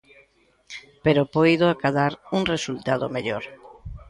Pero 1.03 1.29
puido 1.35 1.65
acadar 1.69 2.13
un 2.37 2.43
resultado 2.53 3.05
mellor. 3.15 3.43